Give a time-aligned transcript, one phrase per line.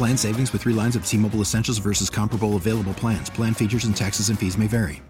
[0.00, 3.28] Plan savings with three lines of T Mobile Essentials versus comparable available plans.
[3.28, 5.02] Plan features and taxes and fees may vary.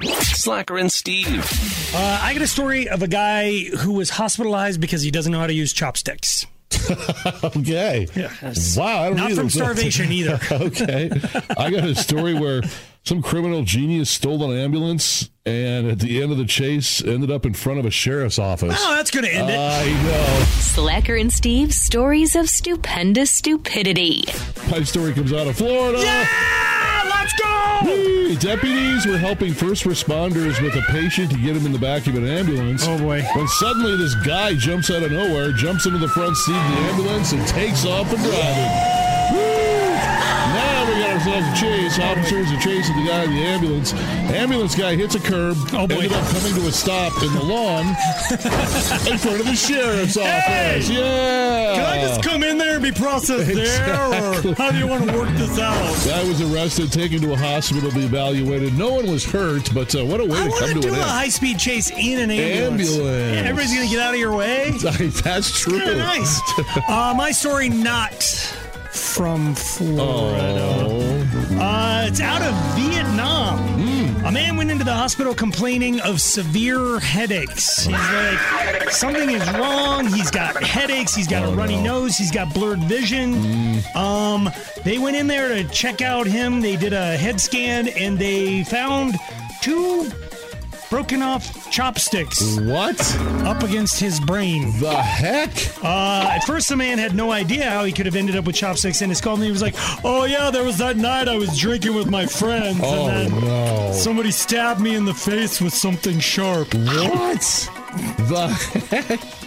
[0.00, 1.44] Slacker and Steve.
[1.94, 5.38] Uh, I got a story of a guy who was hospitalized because he doesn't know
[5.38, 6.46] how to use chopsticks.
[7.44, 8.08] okay.
[8.16, 8.32] Yeah,
[8.74, 9.02] wow.
[9.02, 9.42] I don't not either.
[9.42, 10.40] from starvation either.
[10.50, 11.10] okay.
[11.58, 12.62] I got a story where
[13.04, 17.44] some criminal genius stole an ambulance and at the end of the chase ended up
[17.44, 18.74] in front of a sheriff's office.
[18.78, 19.58] Oh, that's going to end it.
[19.58, 20.44] I know.
[20.46, 24.24] Slacker and Steve, stories of stupendous stupidity.
[24.70, 25.98] My story comes out of Florida.
[26.00, 27.80] Yeah, let's go.
[27.84, 28.36] Whee!
[28.36, 32.14] Deputies were helping first responders with a patient to get him in the back of
[32.14, 32.86] an ambulance.
[32.88, 33.20] Oh, boy.
[33.36, 36.78] When suddenly this guy jumps out of nowhere, jumps into the front seat of the
[36.88, 39.36] ambulance, and takes off and driving.
[39.36, 39.63] Woo!
[41.24, 41.98] We a chase.
[41.98, 43.92] Officers are chasing the guy in the ambulance.
[43.94, 45.56] Ambulance guy hits a curb.
[45.72, 45.94] Oh, boy.
[45.94, 47.86] Ended up coming to a stop in the lawn
[49.10, 50.88] in front of the sheriff's office.
[50.90, 51.74] Yeah.
[51.76, 55.08] Can I just come in there and be processed there, or how do you want
[55.08, 55.74] to work this out?
[56.06, 58.76] Guy was arrested, taken to a hospital to be evaluated.
[58.76, 60.88] No one was hurt, but uh, what a way I to come to to do
[60.88, 61.04] an a end.
[61.10, 62.90] high speed chase in an ambulance.
[62.90, 63.34] Ambulance.
[63.34, 64.70] Yeah, everybody's going to get out of your way.
[64.78, 65.78] That's true.
[65.78, 66.40] Nice.
[66.88, 68.22] uh, my story not
[68.92, 70.86] from Florida.
[70.88, 71.03] Oh.
[71.66, 73.56] Uh, it's out of Vietnam.
[73.58, 74.26] Hmm.
[74.26, 77.86] A man went into the hospital complaining of severe headaches.
[77.86, 80.06] He's like, something is wrong.
[80.06, 81.14] He's got headaches.
[81.14, 82.18] He's got a runny nose.
[82.18, 83.32] He's got blurred vision.
[83.32, 83.96] Hmm.
[83.96, 84.50] Um,
[84.84, 86.60] they went in there to check out him.
[86.60, 89.14] They did a head scan and they found
[89.62, 90.10] two
[90.94, 93.00] broken off chopsticks What
[93.42, 94.78] up against his brain.
[94.78, 95.50] the heck?
[95.82, 98.54] Uh, at first, the man had no idea how he could have ended up with
[98.54, 99.34] chopsticks in his skull.
[99.34, 99.74] And he was like,
[100.04, 103.40] "Oh yeah, there was that night I was drinking with my friends, Oh and then
[103.40, 103.92] no!
[103.92, 107.68] somebody stabbed me in the face with something sharp." what
[108.28, 109.30] the?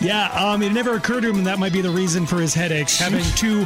[0.00, 2.98] Yeah, um, it never occurred to him that might be the reason for his headaches,
[2.98, 3.64] having two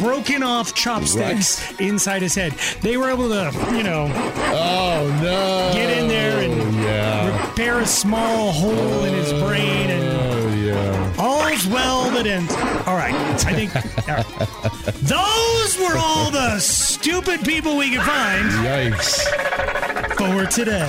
[0.00, 2.52] broken off chopsticks inside his head.
[2.80, 4.10] They were able to, you know,
[4.54, 5.70] Oh no!
[5.74, 7.48] Get in there and- yeah.
[7.48, 10.04] repair a small hole in his brain and.
[10.04, 11.14] Oh yeah.
[11.18, 12.52] All's well that ends.
[12.86, 13.14] All right,
[13.44, 13.76] I think
[14.08, 14.94] all right.
[15.02, 19.20] those were all the stupid people we could find Yikes!
[20.16, 20.88] for today.